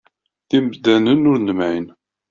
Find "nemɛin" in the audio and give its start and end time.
1.41-1.85